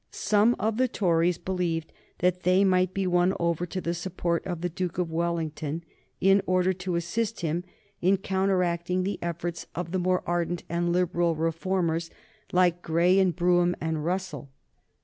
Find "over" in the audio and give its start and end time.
3.39-3.67